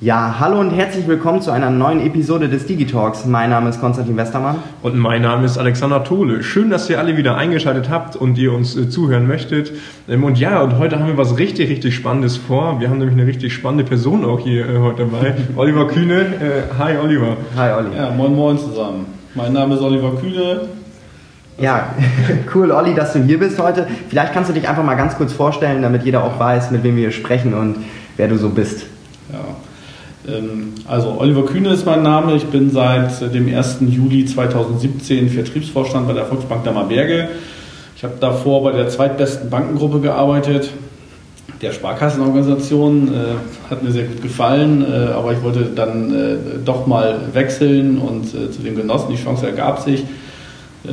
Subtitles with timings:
[0.00, 3.26] Ja, hallo und herzlich willkommen zu einer neuen Episode des Digitalks.
[3.26, 4.56] Mein Name ist Konstantin Westermann.
[4.82, 6.42] Und mein Name ist Alexander Tole.
[6.42, 9.72] Schön, dass ihr alle wieder eingeschaltet habt und ihr uns äh, zuhören möchtet.
[10.08, 12.80] Ähm, und ja, und heute haben wir was richtig, richtig Spannendes vor.
[12.80, 15.36] Wir haben nämlich eine richtig spannende Person auch hier äh, heute dabei.
[15.56, 16.22] Oliver Kühne.
[16.22, 17.36] Äh, hi, Oliver.
[17.56, 17.96] Hi, Olli.
[17.96, 19.06] Ja, moin, moin zusammen.
[19.36, 20.62] Mein Name ist Oliver Kühne.
[21.56, 21.94] Ja,
[22.54, 23.86] cool, Olli, dass du hier bist heute.
[24.08, 26.96] Vielleicht kannst du dich einfach mal ganz kurz vorstellen, damit jeder auch weiß, mit wem
[26.96, 27.76] wir sprechen und
[28.16, 28.86] wer du so bist.
[30.28, 32.34] Ähm, also Oliver Kühne ist mein Name.
[32.34, 33.78] Ich bin seit dem 1.
[33.88, 37.28] Juli 2017 Vertriebsvorstand bei der Volksbank Dammerberge.
[37.96, 40.70] Ich habe davor bei der zweitbesten Bankengruppe gearbeitet,
[41.62, 43.08] der Sparkassenorganisation.
[43.08, 47.98] Äh, hat mir sehr gut gefallen, äh, aber ich wollte dann äh, doch mal wechseln
[47.98, 49.10] und zu den Genossen.
[49.10, 50.04] Die Chance ergab sich,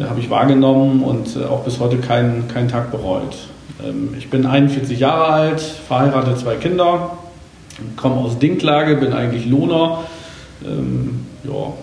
[0.08, 3.36] habe ich wahrgenommen und auch bis heute keinen, keinen Tag bereut.
[3.84, 7.18] Ähm, ich bin 41 Jahre alt, verheiratet, zwei Kinder
[7.96, 10.04] komme aus Dinklage, bin eigentlich Lohner.
[10.64, 11.74] Ähm, ja,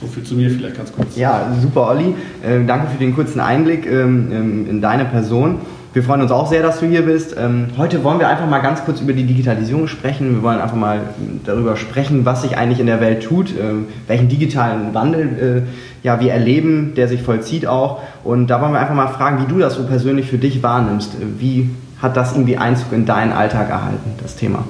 [0.00, 1.16] so viel zu mir vielleicht ganz kurz.
[1.16, 2.14] Ja, super, Olli.
[2.42, 5.58] Ähm, danke für den kurzen Einblick ähm, ähm, in deine Person.
[5.92, 7.34] Wir freuen uns auch sehr, dass du hier bist.
[7.36, 10.36] Ähm, heute wollen wir einfach mal ganz kurz über die Digitalisierung sprechen.
[10.36, 11.00] Wir wollen einfach mal
[11.44, 16.20] darüber sprechen, was sich eigentlich in der Welt tut, ähm, welchen digitalen Wandel äh, ja,
[16.20, 18.00] wir erleben, der sich vollzieht auch.
[18.22, 21.16] Und da wollen wir einfach mal fragen, wie du das so persönlich für dich wahrnimmst.
[21.38, 21.70] Wie
[22.02, 24.64] hat das irgendwie Einzug in deinen Alltag erhalten, das Thema?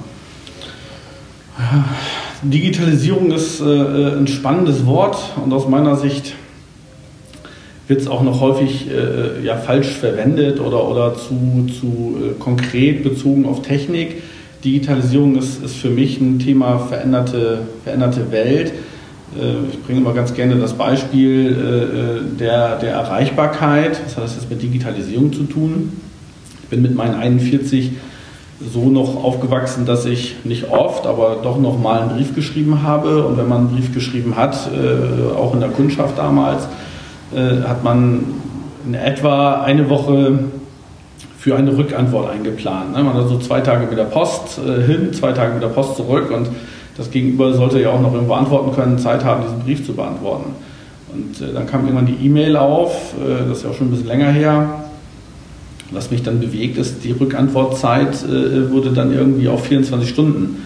[2.42, 6.34] Digitalisierung ist äh, ein spannendes Wort und aus meiner Sicht
[7.87, 13.03] wird es auch noch häufig äh, ja, falsch verwendet oder, oder zu, zu äh, konkret
[13.03, 14.22] bezogen auf Technik.
[14.65, 18.72] Digitalisierung ist, ist für mich ein Thema veränderte, veränderte Welt.
[19.37, 24.00] Äh, ich bringe immer ganz gerne das Beispiel äh, äh, der, der Erreichbarkeit.
[24.05, 25.92] Was hat das jetzt mit Digitalisierung zu tun?
[26.71, 27.93] Bin mit meinen 41
[28.61, 33.25] so noch aufgewachsen, dass ich nicht oft, aber doch noch mal einen Brief geschrieben habe.
[33.25, 36.69] Und wenn man einen Brief geschrieben hat, äh, auch in der Kundschaft damals,
[37.35, 38.25] äh, hat man
[38.87, 40.39] in etwa eine Woche
[41.39, 42.93] für eine Rückantwort eingeplant.
[42.93, 43.03] Ne?
[43.03, 45.97] Man hat so zwei Tage mit der Post äh, hin, zwei Tage mit der Post
[45.97, 46.49] zurück und
[46.99, 50.50] das Gegenüber sollte ja auch noch irgendwo antworten können, Zeit haben, diesen Brief zu beantworten.
[51.12, 53.91] Und äh, dann kam irgendwann die E-Mail auf, äh, das ist ja auch schon ein
[53.91, 54.80] bisschen länger her,
[55.93, 60.62] was mich dann bewegt, ist, die Rückantwortzeit äh, wurde dann irgendwie auf 24 Stunden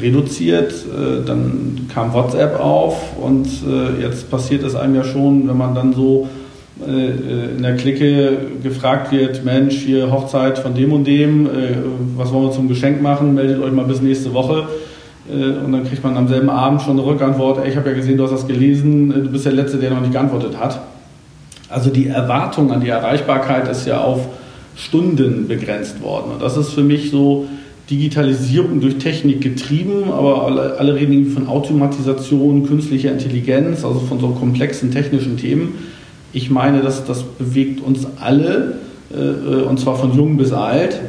[0.00, 0.72] reduziert.
[0.72, 5.74] Äh, dann kam WhatsApp auf und äh, jetzt passiert es einem ja schon, wenn man
[5.74, 6.28] dann so
[6.86, 11.48] in der Clique gefragt wird, Mensch, hier Hochzeit von dem und dem,
[12.16, 14.68] was wollen wir zum Geschenk machen, meldet euch mal bis nächste Woche.
[15.28, 18.22] Und dann kriegt man am selben Abend schon eine Rückantwort, ich habe ja gesehen, du
[18.22, 20.80] hast das gelesen, du bist der Letzte, der noch nicht geantwortet hat.
[21.68, 24.28] Also die Erwartung an die Erreichbarkeit ist ja auf
[24.78, 26.32] Stunden begrenzt worden.
[26.32, 27.48] Und das ist für mich so
[27.90, 34.20] Digitalisierung durch Technik getrieben, aber alle, alle reden irgendwie von Automatisation, künstlicher Intelligenz, also von
[34.20, 35.74] so komplexen technischen Themen.
[36.32, 38.78] Ich meine, dass das bewegt uns alle,
[39.10, 41.00] äh, und zwar von jung bis alt,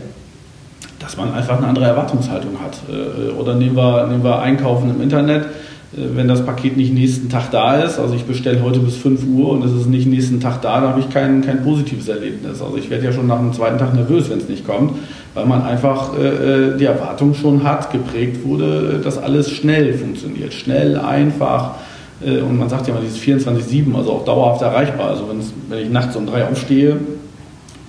[1.00, 2.80] dass man einfach eine andere Erwartungshaltung hat.
[2.90, 7.30] Äh, oder nehmen wir, nehmen wir Einkaufen im Internet äh, wenn das Paket nicht nächsten
[7.30, 10.40] Tag da ist, also ich bestelle heute bis 5 Uhr und es ist nicht nächsten
[10.40, 12.62] Tag da, dann habe ich kein, kein positives Erlebnis.
[12.62, 14.94] Also ich werde ja schon nach dem zweiten Tag nervös, wenn es nicht kommt,
[15.34, 20.54] weil man einfach äh, äh die Erwartung schon hat, geprägt wurde, dass alles schnell funktioniert.
[20.54, 21.76] Schnell, einfach.
[22.24, 25.10] Äh, und man sagt ja mal dieses 24-7, also auch dauerhaft erreichbar.
[25.10, 25.26] Also
[25.70, 26.98] wenn ich nachts um drei aufstehe,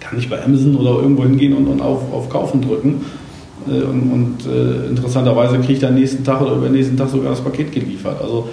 [0.00, 3.29] kann ich bei Amazon oder irgendwo hingehen und, und auf, auf Kaufen drücken äh,
[3.66, 7.72] und, und äh, interessanterweise kriege ich dann nächsten Tag oder übernächsten Tag sogar das Paket
[7.72, 8.20] geliefert.
[8.20, 8.48] Also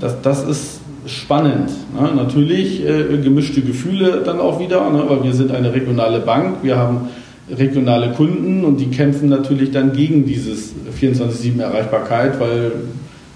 [0.00, 1.70] das, das ist spannend.
[1.98, 2.10] Ne?
[2.14, 5.04] Natürlich äh, gemischte Gefühle dann auch wieder, ne?
[5.08, 7.08] weil wir sind eine regionale Bank, wir haben
[7.50, 12.72] regionale Kunden und die kämpfen natürlich dann gegen dieses 24-7 Erreichbarkeit, weil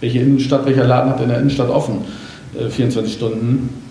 [0.00, 1.98] welche Innenstadt, welcher Laden hat in der Innenstadt offen?
[2.58, 3.83] Äh, 24 Stunden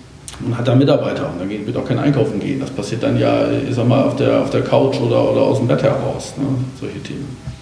[0.46, 2.60] und hat da Mitarbeiter und dann wird auch kein Einkaufen gehen.
[2.60, 5.60] Das passiert dann ja, ich sag mal, auf der, auf der Couch oder, oder aus
[5.60, 6.46] dem Bett heraus, ne?
[6.80, 7.53] solche Themen.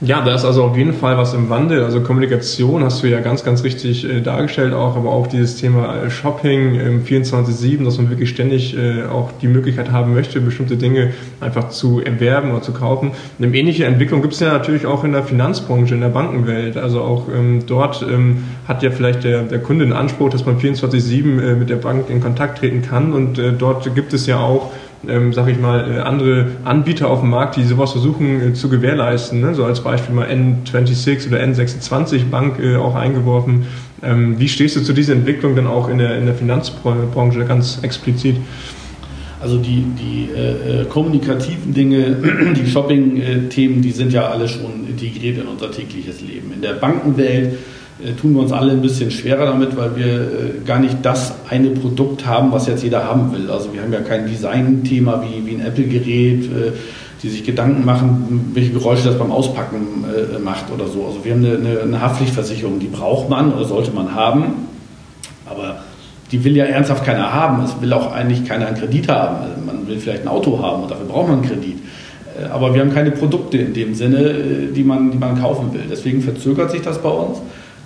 [0.00, 1.82] Ja, da ist also auf jeden Fall was im Wandel.
[1.82, 6.04] Also Kommunikation hast du ja ganz, ganz richtig äh, dargestellt auch, aber auch dieses Thema
[6.04, 10.76] äh, Shopping im 24-7, dass man wirklich ständig äh, auch die Möglichkeit haben möchte, bestimmte
[10.76, 13.10] Dinge einfach zu erwerben oder zu kaufen.
[13.40, 16.76] Eine ähnliche Entwicklung gibt es ja natürlich auch in der Finanzbranche, in der Bankenwelt.
[16.76, 20.60] Also auch ähm, dort ähm, hat ja vielleicht der, der Kunde den Anspruch, dass man
[20.60, 24.38] 24-7 äh, mit der Bank in Kontakt treten kann und äh, dort gibt es ja
[24.38, 24.70] auch
[25.06, 28.68] ähm, sag ich mal, äh, andere Anbieter auf dem Markt, die sowas versuchen äh, zu
[28.68, 29.40] gewährleisten.
[29.40, 29.54] Ne?
[29.54, 33.66] So als Beispiel mal N26 oder N26 Bank äh, auch eingeworfen.
[34.02, 37.78] Ähm, wie stehst du zu dieser Entwicklung dann auch in der, in der Finanzbranche ganz
[37.82, 38.36] explizit?
[39.40, 42.16] Also die, die äh, äh kommunikativen Dinge,
[42.56, 46.52] die Shopping-Themen, die sind ja alle schon integriert in unser tägliches Leben.
[46.52, 47.56] In der Bankenwelt äh,
[48.20, 50.26] tun wir uns alle ein bisschen schwerer damit, weil wir äh,
[50.64, 53.50] gar nicht das eine Produkt haben, was jetzt jeder haben will.
[53.50, 56.72] Also wir haben ja kein Design-Thema wie, wie ein Apple-Gerät, äh,
[57.22, 60.04] die sich Gedanken machen, welche Geräusche das beim Auspacken
[60.44, 61.04] macht oder so.
[61.04, 64.68] Also wir haben eine, eine Haftpflichtversicherung, die braucht man oder sollte man haben,
[65.44, 65.80] aber
[66.30, 67.64] die will ja ernsthaft keiner haben.
[67.64, 69.36] Es will auch eigentlich keiner einen Kredit haben.
[69.38, 71.78] Also man will vielleicht ein Auto haben und dafür braucht man einen Kredit.
[72.52, 75.82] Aber wir haben keine Produkte in dem Sinne, die man, die man kaufen will.
[75.90, 77.38] Deswegen verzögert sich das bei uns.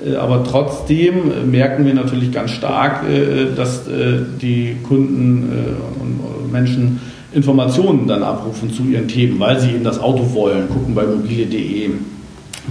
[0.05, 5.49] Äh, aber trotzdem merken wir natürlich ganz stark, äh, dass äh, die Kunden
[6.01, 7.01] und Menschen
[7.33, 11.91] Informationen dann abrufen zu ihren Themen, weil sie eben das Auto wollen, gucken bei mobile.de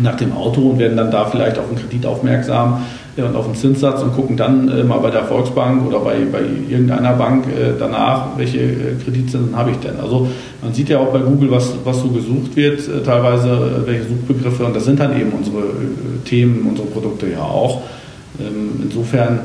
[0.02, 2.86] nach dem Auto und werden dann da vielleicht auf einen Kredit aufmerksam
[3.18, 7.14] auf den Zinssatz und gucken dann äh, mal bei der Volksbank oder bei, bei irgendeiner
[7.14, 10.00] Bank äh, danach, welche äh, Kreditzinsen habe ich denn.
[10.00, 10.28] Also
[10.62, 14.76] man sieht ja auch bei Google, was, was so gesucht wird, teilweise welche Suchbegriffe und
[14.76, 15.64] das sind dann eben unsere
[16.24, 17.82] Themen, unsere Produkte ja auch.
[18.40, 19.40] Ähm, insofern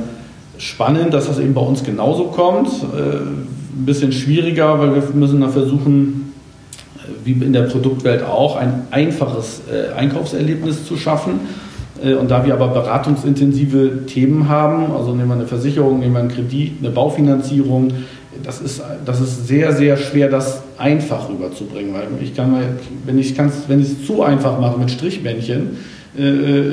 [0.58, 2.68] spannend, dass das eben bei uns genauso kommt.
[2.68, 6.32] ein bisschen schwieriger, weil wir müssen da versuchen,
[7.24, 9.60] wie in der Produktwelt auch, ein einfaches
[9.94, 11.40] Einkaufserlebnis zu schaffen
[12.02, 16.28] und da wir aber beratungsintensive Themen haben, also nehmen wir eine Versicherung, nehmen wir einen
[16.28, 17.92] Kredit, eine Baufinanzierung,
[18.42, 21.94] das ist, das ist sehr, sehr schwer, das einfach rüberzubringen.
[21.94, 22.54] Weil ich kann,
[23.04, 25.78] wenn ich es zu einfach mache mit Strichmännchen,
[26.18, 26.22] äh,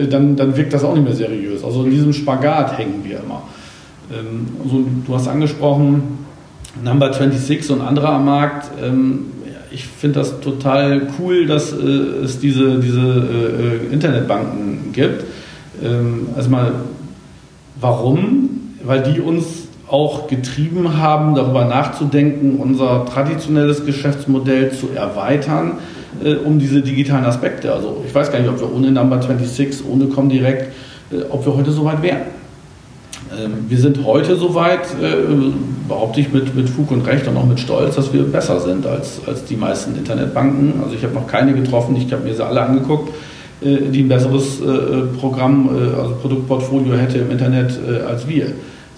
[0.03, 1.63] äh, dann, dann wirkt das auch nicht mehr seriös.
[1.63, 3.43] Also in diesem Spagat hängen wir immer.
[4.63, 6.19] Also du hast angesprochen,
[6.83, 8.69] Number 26 und andere am Markt.
[8.81, 9.25] Ähm,
[9.73, 15.23] ich finde das total cool, dass äh, es diese, diese äh, Internetbanken gibt.
[15.83, 16.73] Ähm, also mal,
[17.81, 18.49] warum?
[18.83, 25.73] Weil die uns auch getrieben haben, darüber nachzudenken, unser traditionelles Geschäftsmodell zu erweitern,
[26.23, 27.73] äh, um diese digitalen Aspekte.
[27.73, 30.71] Also ich weiß gar nicht, ob wir ohne Number 26, ohne Comdirect,
[31.11, 32.21] äh, ob wir heute so weit wären.
[33.39, 35.15] Ähm, wir sind heute soweit, äh,
[35.87, 38.85] behaupte ich mit, mit Fug und Recht und auch mit Stolz, dass wir besser sind
[38.85, 40.81] als, als die meisten Internetbanken.
[40.83, 43.09] Also ich habe noch keine getroffen, ich habe mir sie alle angeguckt,
[43.61, 48.47] äh, die ein besseres äh, Programm, also Produktportfolio hätte im Internet als wir.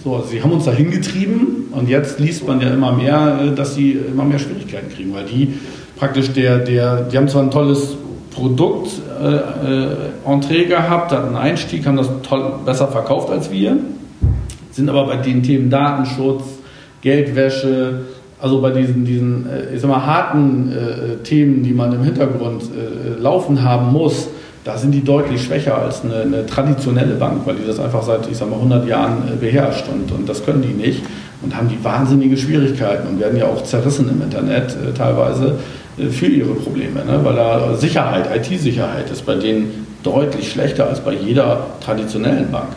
[0.02, 3.74] So, also sie haben uns da hingetrieben und jetzt liest man ja immer mehr, dass
[3.74, 5.54] sie immer mehr Schwierigkeiten kriegen, weil die
[5.96, 7.96] praktisch der, der, die haben zwar ein tolles
[8.30, 8.90] Produkt,
[9.20, 13.78] äh, Entree gehabt, hatten einen Einstieg, haben das toll, besser verkauft als wir
[14.76, 16.44] sind aber bei den Themen Datenschutz,
[17.00, 18.02] Geldwäsche,
[18.40, 22.64] also bei diesen, diesen äh, ich sag mal, harten äh, Themen, die man im Hintergrund
[22.64, 24.28] äh, laufen haben muss,
[24.64, 28.28] da sind die deutlich schwächer als eine, eine, traditionelle Bank, weil die das einfach seit,
[28.30, 31.02] ich sag mal, 100 Jahren äh, beherrscht und, und das können die nicht
[31.42, 35.58] und haben die wahnsinnige Schwierigkeiten und werden ja auch zerrissen im Internet äh, teilweise
[35.98, 37.20] äh, für ihre Probleme, ne?
[37.22, 42.68] weil da Sicherheit, IT-Sicherheit ist bei denen deutlich schlechter als bei jeder traditionellen Bank.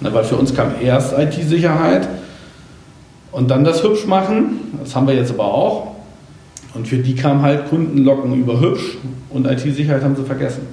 [0.00, 2.08] Ne, weil für uns kam erst IT-Sicherheit
[3.32, 4.78] und dann das hübsch machen.
[4.82, 5.88] Das haben wir jetzt aber auch.
[6.74, 8.98] Und für die kam halt Kundenlocken über hübsch
[9.30, 10.66] und IT-Sicherheit haben sie vergessen.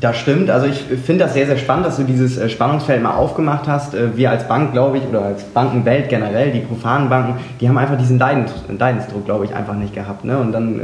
[0.00, 0.48] Das stimmt.
[0.48, 3.94] Also ich finde das sehr, sehr spannend, dass du dieses äh, Spannungsfeld mal aufgemacht hast.
[3.94, 7.76] Äh, wir als Bank, glaube ich, oder als Bankenwelt generell, die profanen Banken, die haben
[7.78, 10.24] einfach diesen Leidensdruck, glaube ich, einfach nicht gehabt.
[10.24, 10.38] Ne?
[10.38, 10.82] Und dann äh,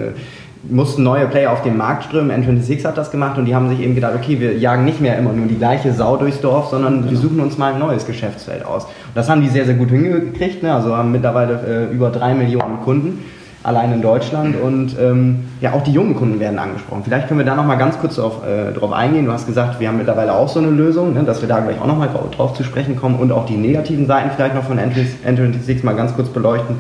[0.69, 2.31] mussten neue Player auf den Markt strömen.
[2.31, 5.19] N26 hat das gemacht und die haben sich eben gedacht, okay, wir jagen nicht mehr
[5.19, 7.11] immer nur die gleiche Sau durchs Dorf, sondern genau.
[7.11, 8.85] wir suchen uns mal ein neues Geschäftsfeld aus.
[8.85, 10.63] Und das haben die sehr, sehr gut hingekriegt.
[10.63, 10.75] Ne?
[10.75, 13.25] Also haben mittlerweile äh, über drei Millionen Kunden
[13.65, 17.03] allein in Deutschland und ähm, ja, auch die jungen Kunden werden angesprochen.
[17.03, 19.25] Vielleicht können wir da nochmal ganz kurz auf, äh, drauf eingehen.
[19.25, 21.81] Du hast gesagt, wir haben mittlerweile auch so eine Lösung, ne, dass wir da gleich
[21.81, 25.83] auch nochmal drauf zu sprechen kommen und auch die negativen Seiten vielleicht noch von N26
[25.83, 26.77] mal ganz kurz beleuchten.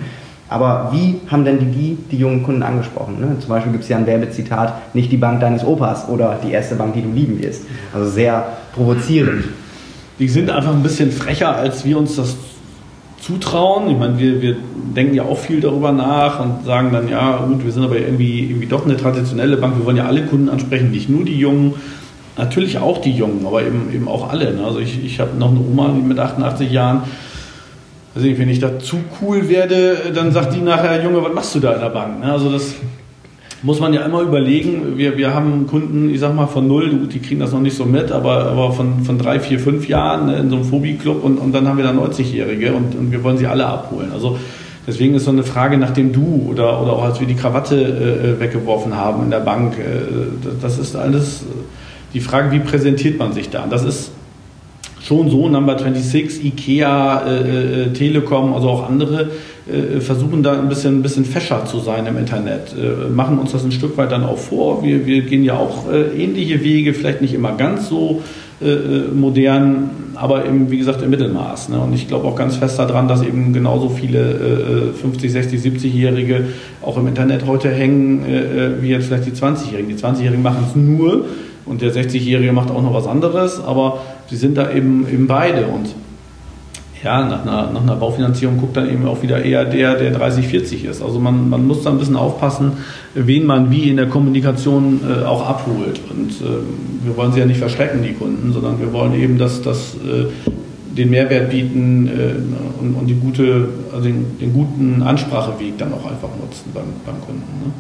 [0.54, 3.18] Aber wie haben denn die, die jungen Kunden angesprochen?
[3.18, 3.36] Ne?
[3.40, 6.76] Zum Beispiel gibt es ja ein Werbezitat, nicht die Bank deines Opas oder die erste
[6.76, 7.64] Bank, die du lieben wirst.
[7.92, 9.46] Also sehr provozierend.
[10.20, 12.36] Die sind einfach ein bisschen frecher, als wir uns das
[13.20, 13.90] zutrauen.
[13.90, 14.56] Ich meine, wir, wir
[14.94, 18.44] denken ja auch viel darüber nach und sagen dann, ja gut, wir sind aber irgendwie,
[18.44, 19.76] irgendwie doch eine traditionelle Bank.
[19.76, 21.74] Wir wollen ja alle Kunden ansprechen, nicht nur die Jungen.
[22.36, 24.54] Natürlich auch die Jungen, aber eben, eben auch alle.
[24.54, 24.64] Ne?
[24.64, 27.02] Also ich, ich habe noch eine Oma mit 88 Jahren,
[28.14, 31.60] also wenn ich da zu cool werde, dann sagt die nachher, Junge, was machst du
[31.60, 32.20] da in der Bank?
[32.20, 32.74] Ne, also das
[33.62, 34.98] muss man ja immer überlegen.
[34.98, 37.86] Wir, wir haben Kunden, ich sag mal von null, die kriegen das noch nicht so
[37.86, 41.38] mit, aber, aber von, von drei, vier, fünf Jahren ne, in so einem Phobie-Club und,
[41.38, 44.10] und dann haben wir da 90-Jährige und, und wir wollen sie alle abholen.
[44.12, 44.38] Also
[44.86, 47.76] deswegen ist so eine Frage nach dem Du oder, oder auch als wir die Krawatte
[47.76, 51.44] äh, weggeworfen haben in der Bank, äh, das ist alles
[52.12, 53.66] die Frage, wie präsentiert man sich da?
[53.68, 54.12] Das ist
[55.04, 59.30] schon so, Number 26, Ikea, äh, äh, Telekom, also auch andere,
[59.70, 63.52] äh, versuchen da ein bisschen, ein bisschen fescher zu sein im Internet, äh, machen uns
[63.52, 64.82] das ein Stück weit dann auch vor.
[64.82, 68.22] Wir, wir gehen ja auch äh, ähnliche Wege, vielleicht nicht immer ganz so
[69.12, 71.68] modern, aber eben, wie gesagt, im Mittelmaß.
[71.68, 71.80] Ne?
[71.80, 76.46] Und ich glaube auch ganz fest daran, dass eben genauso viele 50, 60, 70-Jährige
[76.80, 78.24] auch im Internet heute hängen,
[78.80, 79.88] wie jetzt vielleicht die 20-Jährigen.
[79.88, 81.26] Die 20-Jährigen machen es nur
[81.66, 85.66] und der 60-Jährige macht auch noch was anderes, aber sie sind da eben, eben beide.
[85.66, 85.94] Und
[87.02, 90.46] ja, nach einer, nach einer Baufinanzierung guckt dann eben auch wieder eher der, der 30,
[90.46, 91.02] 40 ist.
[91.02, 92.72] Also man, man muss da ein bisschen aufpassen,
[93.14, 96.00] wen man wie in der Kommunikation äh, auch abholt.
[96.10, 99.60] Und äh, wir wollen sie ja nicht verschrecken, die Kunden, sondern wir wollen eben, dass
[99.60, 100.26] das äh,
[100.96, 106.06] den Mehrwert bieten äh, und, und, die gute, also den, den, guten Anspracheweg dann auch
[106.10, 107.42] einfach nutzen beim, beim Kunden.
[107.64, 107.72] Ne?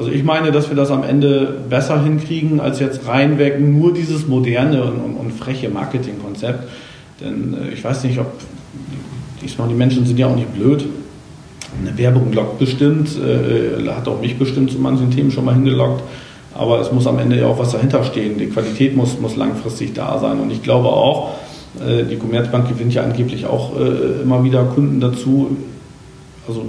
[0.00, 4.26] Also ich meine, dass wir das am Ende besser hinkriegen, als jetzt reinweg nur dieses
[4.26, 6.66] moderne und, und, freche Marketingkonzept.
[7.20, 8.32] Denn äh, ich weiß nicht, ob
[9.42, 10.86] diesmal die Menschen sind ja auch nicht blöd.
[11.82, 16.02] Eine Werbung lockt bestimmt, äh, hat auch mich bestimmt zu manchen Themen schon mal hingelockt.
[16.54, 18.38] Aber es muss am Ende ja auch was dahinter stehen.
[18.38, 20.40] Die Qualität muss, muss langfristig da sein.
[20.40, 21.34] Und ich glaube auch,
[21.78, 25.58] äh, die Commerzbank gewinnt ja angeblich auch äh, immer wieder Kunden dazu.
[26.48, 26.64] Also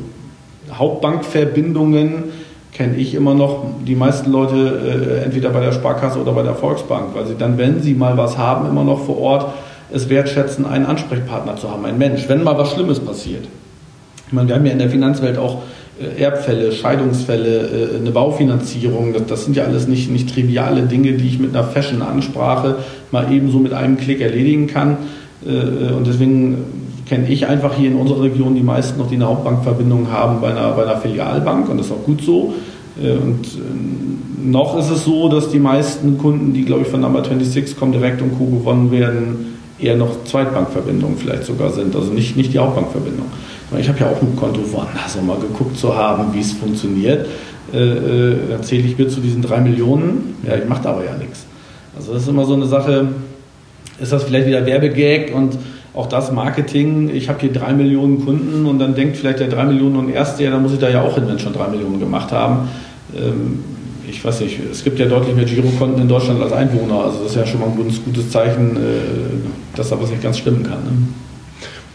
[0.69, 2.40] Hauptbankverbindungen
[2.71, 6.55] kenne ich immer noch die meisten Leute äh, entweder bei der Sparkasse oder bei der
[6.55, 9.53] Volksbank, weil sie dann, wenn sie mal was haben, immer noch vor Ort
[9.91, 13.45] es wertschätzen, einen Ansprechpartner zu haben, einen Mensch, wenn mal was Schlimmes passiert.
[14.27, 15.63] Ich meine, wir haben ja in der Finanzwelt auch
[15.99, 19.13] äh, Erbfälle, Scheidungsfälle, äh, eine Baufinanzierung.
[19.13, 22.77] Das, das, sind ja alles nicht, nicht triviale Dinge, die ich mit einer Fashion-Ansprache
[23.11, 24.97] mal ebenso mit einem Klick erledigen kann.
[25.45, 26.63] Äh, und deswegen
[27.11, 30.51] kenne ich einfach hier in unserer Region die meisten noch, die eine Hauptbankverbindung haben bei
[30.51, 32.53] einer, bei einer Filialbank und das ist auch gut so.
[32.95, 33.47] Und
[34.41, 37.91] noch ist es so, dass die meisten Kunden, die glaube ich von Number 26 kommen,
[37.91, 38.45] direkt und Co.
[38.45, 43.25] gewonnen werden, eher noch Zweitbankverbindungen vielleicht sogar sind, also nicht, nicht die Hauptbankverbindung.
[43.77, 47.27] Ich habe ja auch ein Konto woanders, um mal geguckt zu haben, wie es funktioniert.
[47.73, 50.35] Äh, äh, dann zähle ich mir zu diesen drei Millionen.
[50.47, 51.45] Ja, ich mache da aber ja nichts.
[51.97, 53.09] Also das ist immer so eine Sache,
[53.99, 55.57] ist das vielleicht wieder Werbegag und
[55.93, 59.65] auch das Marketing, ich habe hier drei Millionen Kunden und dann denkt vielleicht der drei
[59.65, 61.99] Millionen und erste, ja, dann muss ich da ja auch hin, wenn schon drei Millionen
[61.99, 62.69] gemacht haben.
[63.15, 63.63] Ähm,
[64.09, 67.05] ich weiß nicht, es gibt ja deutlich mehr Girokonten in Deutschland als Einwohner.
[67.05, 68.79] Also das ist ja schon mal ein gutes, Zeichen, äh,
[69.75, 70.83] dass da was nicht ganz stimmen kann.
[70.83, 70.91] Ne?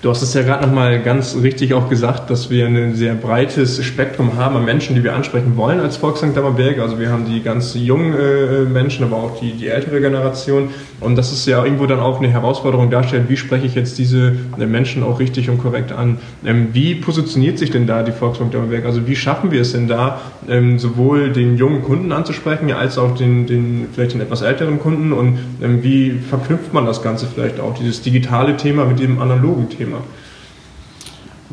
[0.06, 3.84] Du hast es ja gerade nochmal ganz richtig auch gesagt, dass wir ein sehr breites
[3.84, 6.78] Spektrum haben an Menschen, die wir ansprechen wollen als Volksbank Dammerberg.
[6.78, 10.68] Also wir haben die ganz jungen äh, Menschen, aber auch die, die ältere Generation.
[11.00, 14.36] Und das ist ja irgendwo dann auch eine Herausforderung darstellt, wie spreche ich jetzt diese
[14.56, 16.18] äh, Menschen auch richtig und korrekt an.
[16.44, 18.84] Ähm, wie positioniert sich denn da die Volksbank Dammerberg?
[18.84, 23.16] Also wie schaffen wir es denn da, ähm, sowohl den jungen Kunden anzusprechen, als auch
[23.16, 25.12] den, den vielleicht den etwas älteren Kunden?
[25.12, 29.68] Und ähm, wie verknüpft man das Ganze vielleicht auch, dieses digitale Thema mit dem analogen
[29.68, 29.95] Thema?
[29.96, 30.04] Thema?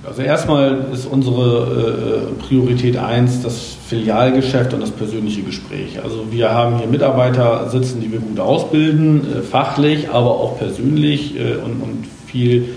[0.06, 6.02] Also erstmal ist unsere äh, Priorität 1 das Filialgeschäft und das persönliche Gespräch.
[6.04, 11.40] Also wir haben hier Mitarbeiter sitzen, die wir gut ausbilden, äh, fachlich, aber auch persönlich
[11.40, 12.70] äh, und, viel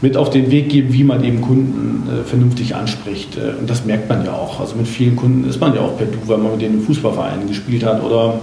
[0.00, 3.36] mit auf den Weg geben, wie man eben Kunden vernünftig anspricht.
[3.36, 4.60] Und das merkt man ja auch.
[4.60, 6.82] Also mit vielen Kunden ist man ja auch per Du, wenn man mit denen im
[6.82, 8.38] Fußballverein gespielt hat oder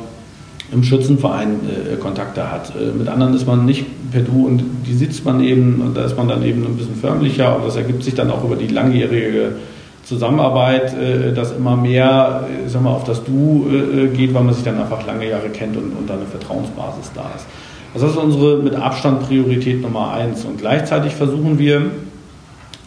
[0.71, 1.59] im Schützenverein
[1.93, 2.73] äh, Kontakte hat.
[2.75, 6.05] Äh, mit anderen ist man nicht per Du und die sitzt man eben und da
[6.05, 8.67] ist man dann eben ein bisschen förmlicher und das ergibt sich dann auch über die
[8.67, 9.53] langjährige
[10.03, 14.53] Zusammenarbeit, äh, dass immer mehr äh, sag mal, auf das Du äh, geht, weil man
[14.53, 17.45] sich dann einfach lange Jahre kennt und, und dann eine Vertrauensbasis da ist.
[17.93, 21.83] Das ist unsere mit Abstand Priorität Nummer eins und gleichzeitig versuchen wir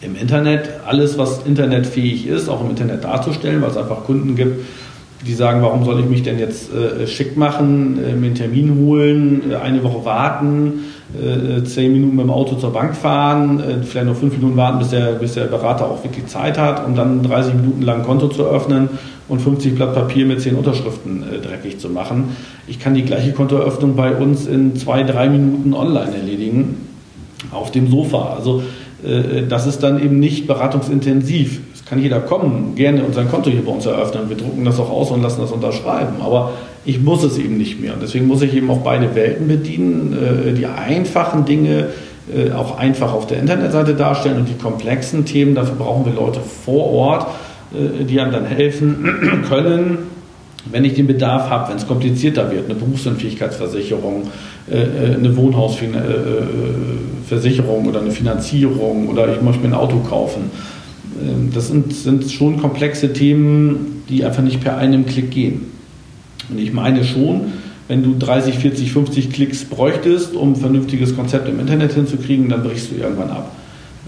[0.01, 4.65] im Internet alles, was internetfähig ist, auch im Internet darzustellen, weil es einfach Kunden gibt,
[5.25, 8.77] die sagen, warum soll ich mich denn jetzt äh, schick machen, äh, mir einen Termin
[8.77, 13.83] holen, äh, eine Woche warten, äh, zehn Minuten mit dem Auto zur Bank fahren, äh,
[13.83, 16.95] vielleicht noch fünf Minuten warten, bis der, bis der Berater auch wirklich Zeit hat, um
[16.95, 18.89] dann 30 Minuten lang ein Konto zu öffnen
[19.27, 22.35] und 50 Blatt Papier mit 10 Unterschriften äh, dreckig zu machen.
[22.67, 26.87] Ich kann die gleiche Kontoeröffnung bei uns in zwei, drei Minuten online erledigen,
[27.51, 28.35] auf dem Sofa.
[28.35, 28.63] Also
[29.47, 33.71] das ist dann eben nicht beratungsintensiv kann jeder kommen, gerne und sein Konto hier bei
[33.71, 34.29] uns eröffnen.
[34.29, 36.21] Wir drucken das auch aus und lassen das unterschreiben.
[36.21, 36.51] Aber
[36.85, 37.93] ich muss es eben nicht mehr.
[37.93, 40.13] Und deswegen muss ich eben auch beide Welten bedienen.
[40.13, 41.87] Äh, die einfachen Dinge
[42.31, 46.41] äh, auch einfach auf der Internetseite darstellen und die komplexen Themen, dafür brauchen wir Leute
[46.41, 47.25] vor Ort,
[47.73, 49.97] äh, die einem dann helfen können,
[50.71, 54.27] wenn ich den Bedarf habe, wenn es komplizierter wird, eine Berufsunfähigkeitsversicherung,
[54.69, 60.51] eine Wohnhausversicherung oder eine Finanzierung oder ich möchte mir ein Auto kaufen
[61.53, 65.65] das sind, sind schon komplexe Themen, die einfach nicht per einem Klick gehen.
[66.49, 67.53] Und ich meine schon,
[67.87, 72.63] wenn du 30, 40, 50 Klicks bräuchtest, um ein vernünftiges Konzept im Internet hinzukriegen, dann
[72.63, 73.51] brichst du irgendwann ab.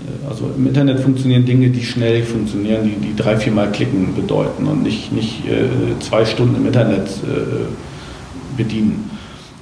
[0.06, 4.68] Äh, also im Internet funktionieren Dinge, die schnell funktionieren, die, die drei, viermal klicken bedeuten
[4.68, 9.10] und nicht, nicht äh, zwei Stunden im Internet äh, bedienen.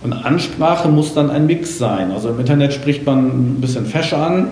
[0.02, 2.12] Und Ansprache muss dann ein Mix sein.
[2.12, 4.48] Also im Internet spricht man ein bisschen fesch an,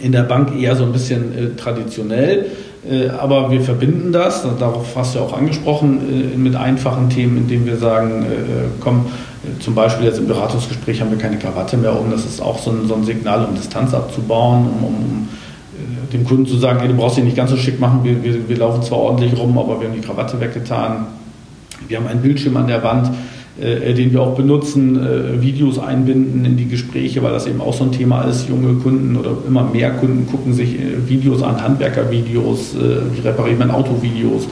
[0.00, 2.46] in der Bank eher so ein bisschen äh, traditionell.
[2.88, 7.36] Äh, aber wir verbinden das, darauf hast du ja auch angesprochen, äh, mit einfachen Themen,
[7.38, 8.26] indem wir sagen,
[8.80, 9.06] komm,
[9.60, 12.10] zum Beispiel jetzt im Beratungsgespräch haben wir keine Krawatte mehr um.
[12.10, 15.28] Das ist auch so ein, so ein Signal, um Distanz abzubauen, um, um,
[16.12, 18.48] dem Kunden zu sagen, hey, du brauchst dich nicht ganz so schick machen, wir, wir,
[18.48, 21.06] wir laufen zwar ordentlich rum, aber wir haben die Krawatte weggetan.
[21.86, 23.10] Wir haben einen Bildschirm an der Wand
[23.60, 27.74] äh, den wir auch benutzen, äh, Videos einbinden in die Gespräche, weil das eben auch
[27.74, 28.48] so ein Thema ist.
[28.48, 32.76] Junge Kunden oder immer mehr Kunden gucken sich äh, Videos an, Handwerkervideos,
[33.12, 34.46] wie repariert man Autovideos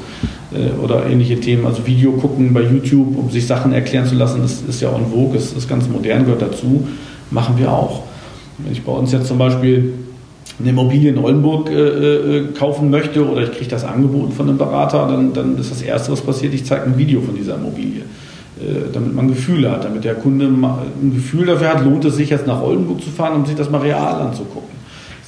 [0.82, 1.66] oder ähnliche Themen.
[1.66, 5.06] Also Video gucken bei YouTube, um sich Sachen erklären zu lassen, das ist ja en
[5.06, 6.86] vogue, ist, ist ganz modern, gehört dazu,
[7.30, 8.02] machen wir auch.
[8.58, 9.92] Wenn ich bei uns jetzt zum Beispiel
[10.58, 15.06] eine Immobilie in Oldenburg äh, kaufen möchte oder ich kriege das Angebot von einem Berater,
[15.08, 18.02] dann, dann ist das Erste, was passiert, ich zeige ein Video von dieser Immobilie.
[18.58, 22.30] Äh, damit man Gefühle hat, damit der Kunde ein Gefühl dafür hat, lohnt es sich
[22.30, 24.74] jetzt nach Oldenburg zu fahren, um sich das mal real anzugucken.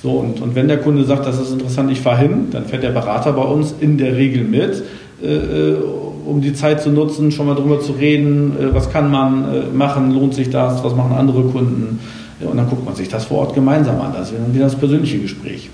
[0.02, 2.84] So, und, und wenn der Kunde sagt, das ist interessant, ich fahre hin, dann fährt
[2.84, 4.82] der Berater bei uns in der Regel mit,
[5.22, 5.76] äh, äh
[6.24, 9.76] um die Zeit zu nutzen, schon mal drüber zu reden, äh, was kann man äh,
[9.76, 12.00] machen, lohnt sich das, was machen andere Kunden.
[12.40, 14.12] und dann guckt man sich das vor Ort gemeinsam an.
[14.14, 15.68] Das ist wieder das persönliche Gespräch.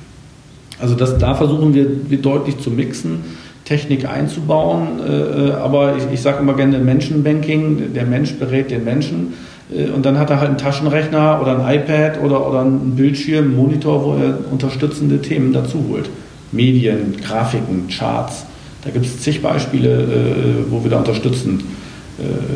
[0.81, 3.21] Also das, da versuchen wir, wir deutlich zu mixen
[3.65, 5.01] Technik einzubauen.
[5.01, 9.35] Äh, aber ich, ich sage immer gerne Menschenbanking, der Mensch berät den Menschen.
[9.75, 13.47] Äh, und dann hat er halt einen Taschenrechner oder ein iPad oder, oder einen Bildschirm,
[13.47, 16.11] einen Monitor, wo er unterstützende Themen dazu holt.
[16.53, 18.47] Medien, Grafiken, Charts.
[18.85, 21.65] Da gibt es zig Beispiele, äh, wo wir da unterstützend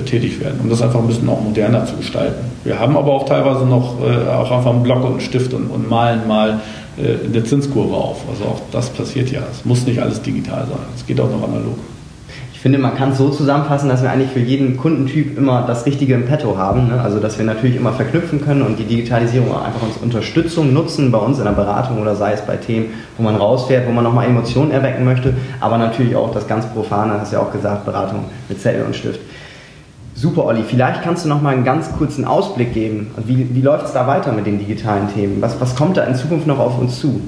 [0.07, 2.45] tätig werden, um das einfach ein bisschen auch moderner zu gestalten.
[2.63, 5.91] Wir haben aber auch teilweise noch auch einfach einen Block und einen Stift und, und
[5.91, 8.29] malen mal äh, in der Zinskurve auf.
[8.29, 9.41] Also auch das passiert ja.
[9.51, 10.79] Es muss nicht alles digital sein.
[10.97, 11.79] Es geht auch noch analog.
[12.59, 15.87] Ich finde, man kann es so zusammenfassen, dass wir eigentlich für jeden Kundentyp immer das
[15.87, 16.89] Richtige im Petto haben.
[16.89, 17.01] Ne?
[17.01, 21.19] Also, dass wir natürlich immer verknüpfen können und die Digitalisierung einfach als Unterstützung nutzen bei
[21.19, 24.27] uns in der Beratung oder sei es bei Themen, wo man rausfährt, wo man nochmal
[24.27, 28.25] Emotionen erwecken möchte, aber natürlich auch das ganz Profane, hast du ja auch gesagt, Beratung
[28.49, 29.21] mit Zettel und Stift.
[30.21, 30.65] Super, Olli.
[30.67, 33.13] Vielleicht kannst du noch mal einen ganz kurzen Ausblick geben.
[33.25, 35.41] Wie, wie läuft es da weiter mit den digitalen Themen?
[35.41, 37.21] Was, was kommt da in Zukunft noch auf uns zu?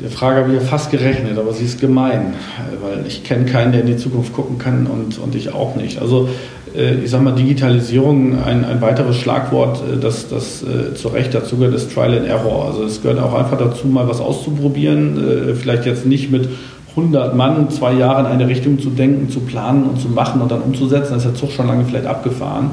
[0.00, 2.34] Der Frage habe ich ja fast gerechnet, aber sie ist gemein,
[2.82, 6.00] weil ich kenne keinen, der in die Zukunft gucken kann und, und ich auch nicht.
[6.00, 6.28] Also
[6.74, 11.32] äh, ich sage mal, Digitalisierung, ein, ein weiteres Schlagwort, äh, das, das äh, zu Recht
[11.32, 12.66] dazu gehört, ist Trial and Error.
[12.66, 15.54] Also es gehört auch einfach dazu, mal was auszuprobieren.
[15.56, 16.48] Vielleicht jetzt nicht mit
[16.96, 20.50] 100 Mann zwei Jahre in eine Richtung zu denken, zu planen und zu machen und
[20.50, 22.70] dann umzusetzen, dann ist der Zug schon lange vielleicht abgefahren.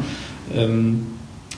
[0.55, 1.07] Ähm,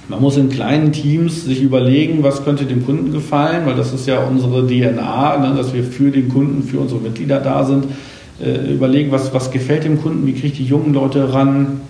[0.08, 4.08] man muss in kleinen Teams sich überlegen, was könnte dem Kunden gefallen, weil das ist
[4.08, 7.86] ja unsere DNA, ne, dass wir für den Kunden, für unsere Mitglieder da sind.
[8.44, 11.82] Äh, überlegen, was, was gefällt dem Kunden, wie kriege ich die jungen Leute ran,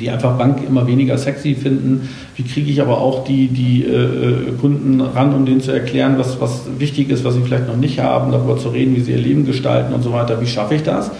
[0.00, 2.08] die einfach Bank immer weniger sexy finden.
[2.34, 6.40] Wie kriege ich aber auch die, die äh, Kunden ran, um denen zu erklären, was,
[6.40, 9.18] was wichtig ist, was sie vielleicht noch nicht haben, darüber zu reden, wie sie ihr
[9.18, 10.40] Leben gestalten und so weiter.
[10.40, 11.10] Wie schaffe ich das?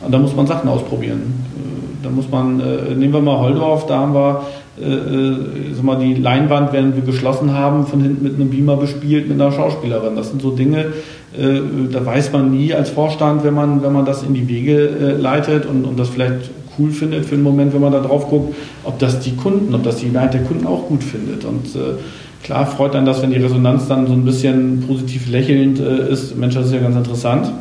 [0.00, 1.20] Und da muss man Sachen ausprobieren.
[1.56, 4.42] Äh, da muss man, äh, nehmen wir mal Holdorf, da haben wir
[4.80, 9.28] äh, äh, mal, die Leinwand, während wir geschlossen haben, von hinten mit einem Beamer bespielt
[9.28, 10.16] mit einer Schauspielerin.
[10.16, 10.86] Das sind so Dinge,
[11.38, 14.88] äh, da weiß man nie als Vorstand, wenn man, wenn man das in die Wege
[14.88, 18.28] äh, leitet und, und das vielleicht cool findet für einen Moment, wenn man da drauf
[18.28, 18.54] guckt,
[18.84, 21.44] ob das die Kunden, ob das die Mehrheit der Kunden auch gut findet.
[21.44, 21.94] Und äh,
[22.42, 26.36] klar freut dann das, wenn die Resonanz dann so ein bisschen positiv lächelnd äh, ist.
[26.36, 27.52] Mensch, das ist ja ganz interessant.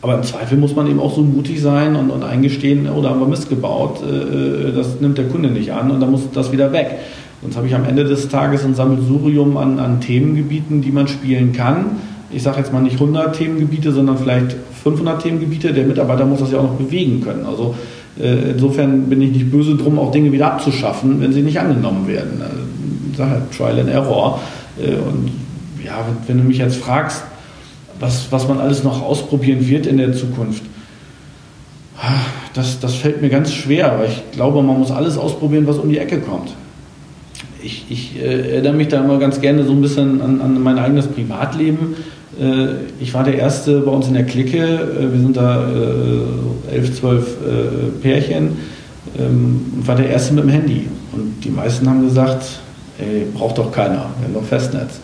[0.00, 3.10] Aber im Zweifel muss man eben auch so mutig sein und, und eingestehen, oh, da
[3.10, 6.22] haben wir Mist gebaut, äh, äh das nimmt der Kunde nicht an und dann muss
[6.32, 6.98] das wieder weg.
[7.42, 11.52] Sonst habe ich am Ende des Tages ein Sammelsurium an, an Themengebieten, die man spielen
[11.52, 11.96] kann
[12.30, 15.72] ich sage jetzt mal nicht 100 Themengebiete, sondern vielleicht 500 Themengebiete.
[15.72, 17.46] Der Mitarbeiter muss das ja auch noch bewegen können.
[17.46, 17.74] Also
[18.20, 22.06] äh, insofern bin ich nicht böse drum, auch Dinge wieder abzuschaffen, wenn sie nicht angenommen
[22.06, 22.42] werden.
[22.42, 22.56] Also,
[23.10, 24.40] ich sage halt Trial and Error.
[24.78, 25.30] Äh, und
[25.84, 27.22] ja, wenn, wenn, du mich jetzt fragst,
[28.00, 30.62] was, was man alles noch ausprobieren wird in der Zukunft,
[32.54, 35.88] das, das fällt mir ganz schwer, weil ich glaube, man muss alles ausprobieren, was um
[35.88, 36.52] die Ecke kommt
[37.62, 40.78] ich, ich äh, erinnere mich da immer ganz gerne so ein bisschen an, an mein
[40.78, 41.96] eigenes Privatleben.
[42.40, 42.66] Äh,
[43.00, 44.58] ich war der Erste bei uns in der Clique.
[44.58, 45.66] Äh, wir sind da
[46.70, 47.36] elf, zwölf
[48.02, 48.58] Pärchen
[49.18, 50.86] ähm, und war der Erste mit dem Handy.
[51.12, 52.44] Und die meisten haben gesagt,
[52.98, 55.00] ey, braucht doch keiner, wir haben doch Festnetz.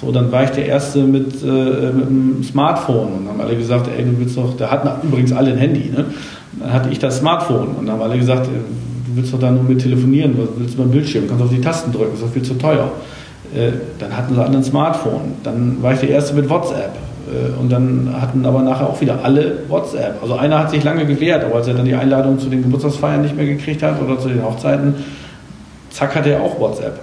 [0.00, 3.88] So, dann war ich der Erste mit, äh, mit einem Smartphone und haben alle gesagt,
[3.96, 6.06] ey, du willst doch, da hatten übrigens alle ein Handy, ne?
[6.60, 9.64] Dann hatte ich das Smartphone und dann haben alle gesagt, du willst doch da nur
[9.64, 12.30] mit telefonieren, was willst du beim Bildschirm, du kannst auf die Tasten drücken, ist doch
[12.30, 12.90] viel zu teuer.
[13.54, 15.34] Äh, dann hatten sie alle ein Smartphone.
[15.42, 16.90] Dann war ich der Erste mit WhatsApp.
[17.28, 20.22] Äh, und dann hatten aber nachher auch wieder alle WhatsApp.
[20.22, 23.22] Also einer hat sich lange gewehrt, aber als er dann die Einladung zu den Geburtstagsfeiern
[23.22, 24.94] nicht mehr gekriegt hat oder zu den Hochzeiten,
[25.90, 27.00] zack, hat er auch WhatsApp.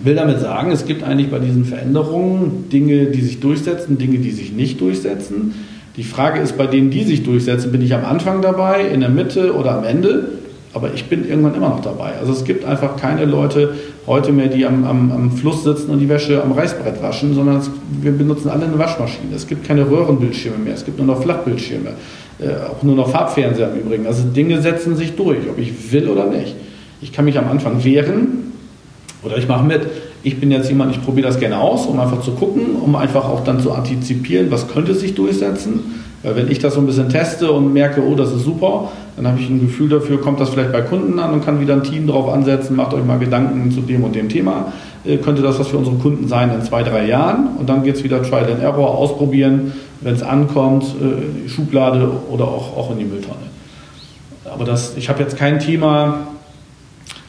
[0.00, 4.32] Will damit sagen, es gibt eigentlich bei diesen Veränderungen Dinge, die sich durchsetzen, Dinge, die
[4.32, 5.54] sich nicht durchsetzen.
[5.96, 9.08] Die Frage ist, bei denen, die sich durchsetzen, bin ich am Anfang dabei, in der
[9.08, 10.28] Mitte oder am Ende?
[10.74, 12.14] Aber ich bin irgendwann immer noch dabei.
[12.18, 13.74] Also es gibt einfach keine Leute
[14.06, 17.58] heute mehr, die am, am, am Fluss sitzen und die Wäsche am Reißbrett waschen, sondern
[17.58, 17.70] es,
[18.02, 19.34] wir benutzen alle eine Waschmaschine.
[19.34, 21.90] Es gibt keine Röhrenbildschirme mehr, es gibt nur noch Flachbildschirme,
[22.40, 24.06] äh, auch nur noch Farbfernseher im Übrigen.
[24.06, 26.56] Also Dinge setzen sich durch, ob ich will oder nicht.
[27.00, 28.52] Ich kann mich am Anfang wehren
[29.22, 29.86] oder ich mache mit.
[30.24, 33.28] Ich bin jetzt jemand, ich probiere das gerne aus, um einfach zu gucken, um einfach
[33.28, 36.02] auch dann zu antizipieren, was könnte sich durchsetzen.
[36.24, 39.28] Weil wenn ich das so ein bisschen teste und merke, oh, das ist super, dann
[39.28, 41.84] habe ich ein Gefühl dafür, kommt das vielleicht bei Kunden an und kann wieder ein
[41.84, 44.72] Team drauf ansetzen, macht euch mal Gedanken zu dem und dem Thema.
[45.04, 47.56] Äh, könnte das was für unsere Kunden sein in zwei, drei Jahren?
[47.58, 52.44] Und dann geht es wieder Trial and Error, ausprobieren, wenn es ankommt, äh, Schublade oder
[52.44, 53.36] auch, auch in die Mülltonne.
[54.52, 56.26] Aber das, ich habe jetzt kein Thema,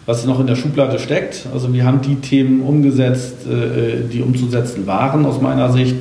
[0.05, 1.47] was noch in der Schublade steckt.
[1.53, 5.95] Also wir haben die Themen umgesetzt, äh, die umzusetzen waren aus meiner Sicht.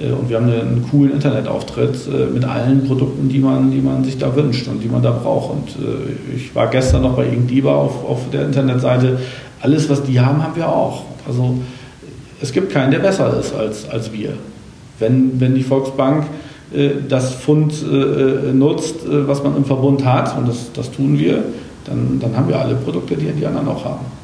[0.00, 4.04] Äh, und wir haben einen coolen Internetauftritt äh, mit allen Produkten, die man, die man
[4.04, 5.50] sich da wünscht und die man da braucht.
[5.50, 5.68] Und
[6.34, 9.18] ich war gestern noch bei Ingdiba auf, auf der Internetseite.
[9.60, 11.04] Alles, was die haben, haben wir auch.
[11.26, 11.58] Also
[12.40, 14.32] es gibt keinen, der besser ist als, als wir.
[14.98, 16.26] Wenn, wenn die Volksbank
[17.08, 17.74] das Fund
[18.54, 21.42] nutzt, was man im Verbund hat, und das, das tun wir,
[21.84, 24.19] dann, dann haben wir alle Produkte, die die anderen auch haben.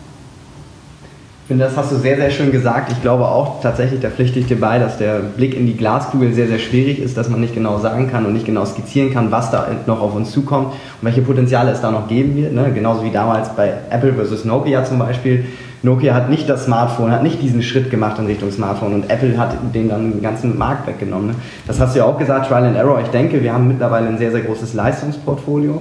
[1.47, 2.91] Ich finde, das hast du sehr, sehr schön gesagt.
[2.91, 6.33] Ich glaube auch tatsächlich, da pflichte ich dir bei, dass der Blick in die Glaskugel
[6.33, 9.31] sehr, sehr schwierig ist, dass man nicht genau sagen kann und nicht genau skizzieren kann,
[9.31, 12.53] was da noch auf uns zukommt und welche Potenziale es da noch geben wird.
[12.53, 12.73] Ne?
[12.75, 15.45] Genauso wie damals bei Apple versus Nokia zum Beispiel.
[15.85, 19.39] Nokia hat nicht das Smartphone, hat nicht diesen Schritt gemacht in Richtung Smartphone und Apple
[19.39, 21.29] hat den dann den ganzen Markt weggenommen.
[21.29, 21.35] Ne?
[21.69, 23.01] Das hast du ja auch gesagt, Trial and Error.
[23.03, 25.81] Ich denke, wir haben mittlerweile ein sehr, sehr großes Leistungsportfolio.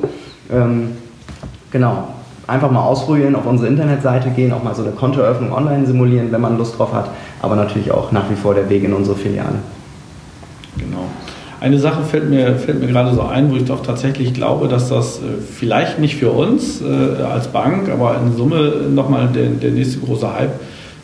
[0.54, 0.90] Ähm,
[1.76, 2.08] Genau.
[2.48, 6.42] Einfach mal ausprobieren, auf unsere Internetseite gehen, auch mal so eine Kontoeröffnung online simulieren, wenn
[6.42, 7.10] man Lust drauf hat.
[7.42, 9.56] Aber natürlich auch nach wie vor der Weg in unsere Filiale.
[10.78, 11.06] Genau.
[11.60, 14.90] Eine Sache fällt mir, fällt mir gerade so ein, wo ich doch tatsächlich glaube, dass
[14.90, 19.72] das äh, vielleicht nicht für uns äh, als Bank, aber in Summe nochmal der, der
[19.72, 20.60] nächste große Hype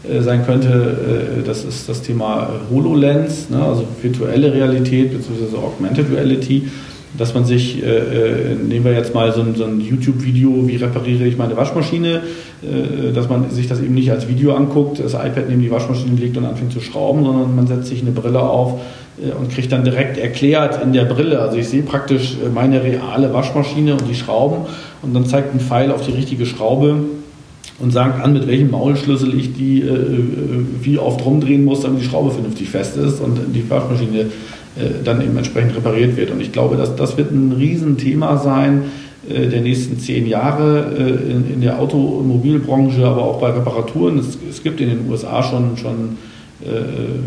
[0.08, 1.44] äh, sein könnte.
[1.46, 5.58] Das ist das Thema HoloLens, ne, also virtuelle Realität bzw.
[5.58, 6.68] Augmented Reality
[7.18, 10.78] dass man sich, äh, äh, nehmen wir jetzt mal so ein, so ein YouTube-Video, wie
[10.78, 12.22] repariere ich meine Waschmaschine,
[12.62, 16.16] äh, dass man sich das eben nicht als Video anguckt, das iPad neben die Waschmaschine
[16.16, 18.80] legt und anfängt zu schrauben, sondern man setzt sich eine Brille auf
[19.22, 21.40] äh, und kriegt dann direkt erklärt in der Brille.
[21.40, 24.66] Also ich sehe praktisch äh, meine reale Waschmaschine und die Schrauben
[25.02, 26.96] und dann zeigt ein Pfeil auf die richtige Schraube
[27.80, 29.98] und sagt an, mit welchem Maulschlüssel ich die äh,
[30.82, 34.28] wie oft rumdrehen muss, damit die Schraube vernünftig fest ist und die Waschmaschine
[35.04, 36.32] dann eben entsprechend repariert wird.
[36.32, 38.84] Und ich glaube, dass das wird ein Riesenthema sein
[39.30, 44.18] äh, der nächsten zehn Jahre äh, in, der Automobilbranche, aber auch bei Reparaturen.
[44.18, 46.18] Es, es gibt in den USA schon, schon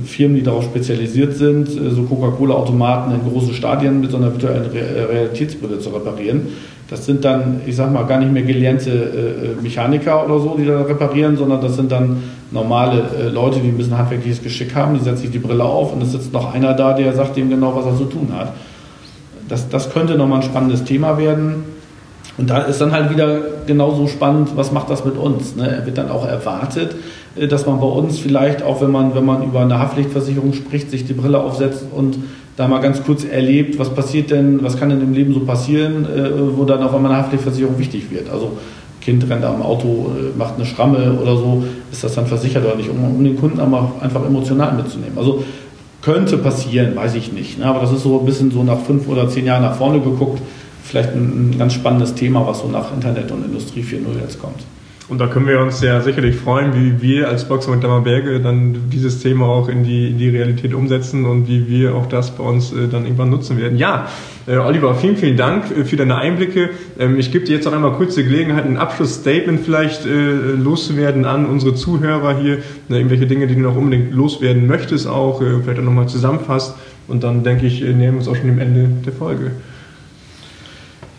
[0.05, 5.81] Firmen, die darauf spezialisiert sind, so Coca-Cola-Automaten in große Stadien mit so einer virtuellen Realitätsbrille
[5.81, 6.43] zu reparieren.
[6.89, 10.65] Das sind dann, ich sag mal, gar nicht mehr gelernte äh, Mechaniker oder so, die
[10.65, 12.23] da reparieren, sondern das sind dann
[12.55, 14.95] normale äh, Leute, die ein bisschen handwerkliches Geschick haben.
[14.95, 17.51] Die setzen sich die Brille auf und es sitzt noch einer da, der sagt dem
[17.51, 18.53] genau, was er zu tun hat.
[19.49, 21.65] Das, das könnte nochmal ein spannendes Thema werden.
[22.39, 25.55] Und da ist dann halt wieder genauso spannend, was macht das mit uns?
[25.55, 25.83] Ne?
[25.85, 26.95] Wird dann auch erwartet,
[27.37, 30.91] äh, dass man bei uns vielleicht, auch wenn man, wenn man über eine Haftpflichtversicherung spricht,
[30.91, 32.19] sich die Brille aufsetzt und
[32.57, 36.07] da mal ganz kurz erlebt, was passiert denn, was kann denn im Leben so passieren,
[36.07, 38.31] äh, wo dann auf einmal eine Haftpflichtversicherung wichtig wird.
[38.31, 38.53] Also
[39.05, 42.75] Kind rennt am Auto, äh, macht eine Schramme oder so, ist das dann versichert oder
[42.75, 45.17] nicht, um, um den Kunden aber einfach emotional mitzunehmen.
[45.17, 45.45] Also
[46.03, 47.59] könnte passieren, weiß ich nicht.
[47.59, 47.67] Ne?
[47.67, 50.43] Aber das ist so ein bisschen so nach fünf oder zehn Jahren nach vorne geguckt,
[50.83, 54.61] vielleicht ein, ein ganz spannendes Thema, was so nach Internet und Industrie 4.0 jetzt kommt.
[55.07, 58.89] Und da können wir uns ja sicherlich freuen, wie wir als Boxer und Dammerberge dann
[58.91, 62.43] dieses Thema auch in die, in die Realität umsetzen und wie wir auch das bei
[62.43, 63.77] uns äh, dann irgendwann nutzen werden.
[63.77, 64.09] Ja,
[64.47, 66.71] äh, Oliver, vielen, vielen Dank äh, für deine Einblicke.
[66.99, 71.27] Ähm, ich gebe dir jetzt auch einmal kurz die Gelegenheit, ein Abschlussstatement vielleicht äh, loszuwerden
[71.27, 72.59] an unsere Zuhörer hier.
[72.89, 76.77] Ne, irgendwelche Dinge, die du noch unbedingt loswerden möchtest auch, äh, vielleicht auch nochmal zusammenfasst.
[77.09, 79.51] Und dann denke ich, äh, nähern wir uns auch schon dem Ende der Folge.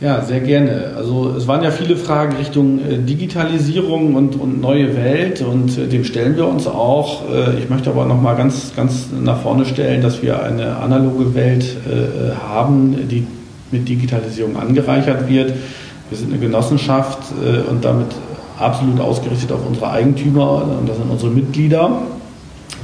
[0.01, 0.91] Ja, sehr gerne.
[0.97, 5.87] Also es waren ja viele Fragen Richtung äh, Digitalisierung und, und neue Welt und äh,
[5.87, 7.21] dem stellen wir uns auch.
[7.31, 11.33] Äh, ich möchte aber noch mal ganz, ganz nach vorne stellen, dass wir eine analoge
[11.33, 11.77] Welt
[12.45, 13.25] haben, die
[13.71, 15.53] mit Digitalisierung angereichert wird.
[16.09, 17.19] Wir sind eine Genossenschaft
[17.69, 18.07] und damit
[18.59, 22.01] absolut ausgerichtet auf unsere Eigentümer und das sind unsere Mitglieder.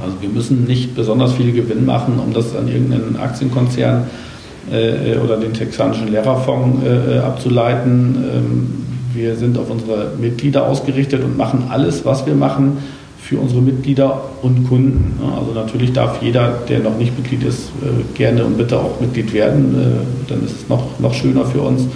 [0.02, 4.31] Also wir müssen nicht besonders viel Gewinn machen, um das an irgendeinen Aktienkonzern äh,
[4.68, 8.16] oder den texanischen Lehrerfonds äh, abzuleiten.
[8.32, 8.68] Ähm,
[9.14, 12.78] wir sind auf unsere Mitglieder ausgerichtet und machen alles, was wir machen,
[13.18, 15.20] für unsere Mitglieder und Kunden.
[15.38, 19.32] Also natürlich darf jeder, der noch nicht Mitglied ist, äh, gerne und bitte auch Mitglied
[19.32, 19.74] werden.
[19.74, 21.86] Äh, dann ist es noch, noch schöner für uns.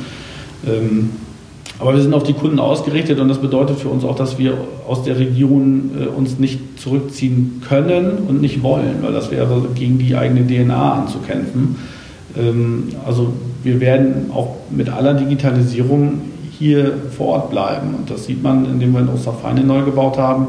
[0.67, 1.11] Ähm,
[1.79, 4.55] aber wir sind auf die Kunden ausgerichtet und das bedeutet für uns auch, dass wir
[4.89, 9.99] aus der Region äh, uns nicht zurückziehen können und nicht wollen, weil das wäre gegen
[9.99, 11.77] die eigene DNA anzukämpfen.
[12.39, 16.21] Ähm, also wir werden auch mit aller Digitalisierung
[16.59, 17.95] hier vor Ort bleiben.
[17.95, 20.49] Und das sieht man, indem wir in Osterfeine neu gebaut haben,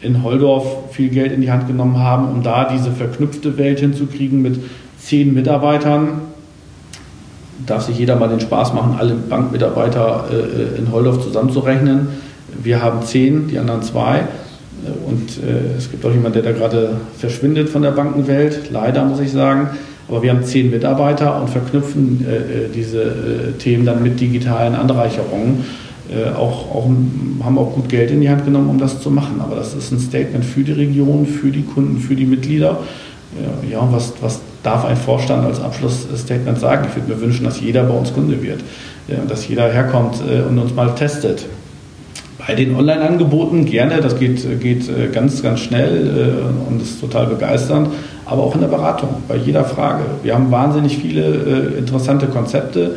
[0.00, 4.42] in Holdorf viel Geld in die Hand genommen haben, um da diese verknüpfte Welt hinzukriegen
[4.42, 4.60] mit
[4.98, 6.22] zehn Mitarbeitern,
[7.66, 12.08] darf sich jeder mal den Spaß machen, alle Bankmitarbeiter äh, in Holdorf zusammenzurechnen.
[12.62, 14.24] Wir haben zehn, die anderen zwei.
[15.06, 19.20] Und äh, es gibt auch jemanden, der da gerade verschwindet von der Bankenwelt, leider muss
[19.20, 19.68] ich sagen.
[20.10, 24.74] Aber wir haben zehn Mitarbeiter und verknüpfen äh, äh diese äh, Themen dann mit digitalen
[24.74, 25.64] Anreicherungen.
[26.10, 26.90] Äh, auch, auch,
[27.44, 29.40] haben auch gut Geld in die Hand genommen, um das zu machen.
[29.40, 32.78] Aber das ist ein Statement für die Region, für die Kunden, für die Mitglieder.
[33.70, 36.86] Ja, was, was darf ein Vorstand als Abschlussstatement sagen?
[36.88, 38.60] Ich würde mir wünschen, dass jeder bei uns Kunde wird,
[39.28, 41.46] dass jeder herkommt äh, und uns mal testet.
[42.50, 47.26] Bei den Online-Angeboten gerne, das geht, geht äh, ganz, ganz schnell äh, und ist total
[47.26, 47.90] begeisternd,
[48.26, 50.02] aber auch in der Beratung, bei jeder Frage.
[50.24, 52.96] Wir haben wahnsinnig viele interessante Konzepte.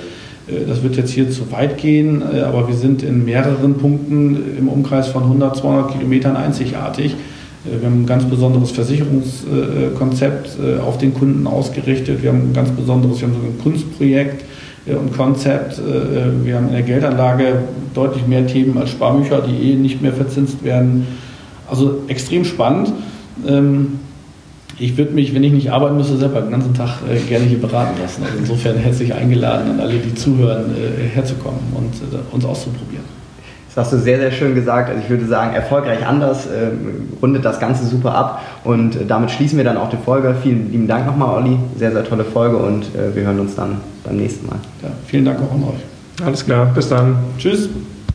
[0.68, 5.10] Das wird jetzt hier zu weit gehen, aber wir sind in mehreren Punkten im Umkreis
[5.10, 7.12] von 100, 200 Kilometern einzigartig.
[7.12, 12.24] Äh, wir haben ein ganz besonderes Versicherungskonzept äh, auf den Kunden ausgerichtet.
[12.24, 14.46] Wir haben ein ganz besonderes, wir haben so ein Kunstprojekt äh,
[14.86, 15.82] und Konzept.
[16.44, 17.60] Wir haben in der Geldanlage
[17.94, 21.08] deutlich mehr Themen als Sparbücher, die eh nicht mehr verzinst werden.
[21.70, 22.92] Also extrem spannend.
[23.48, 24.00] Ähm,
[24.80, 28.00] ich würde mich, wenn ich nicht arbeiten müsste, selber den ganzen Tag gerne hier beraten
[28.02, 28.24] lassen.
[28.24, 30.66] Also insofern herzlich eingeladen, an alle, die zuhören,
[31.14, 31.94] herzukommen und
[32.32, 33.23] uns auszuprobieren.
[33.76, 34.90] Das hast du sehr, sehr schön gesagt.
[34.90, 36.68] Also ich würde sagen, erfolgreich anders äh,
[37.22, 38.42] rundet das Ganze super ab.
[38.64, 40.36] Und äh, damit schließen wir dann auch die Folge.
[40.42, 41.58] Vielen lieben Dank nochmal, Olli.
[41.78, 44.58] Sehr, sehr tolle Folge und äh, wir hören uns dann beim nächsten Mal.
[44.84, 46.26] Ja, vielen Dank auch an euch.
[46.26, 47.16] Alles klar, bis dann.
[47.38, 47.70] Tschüss.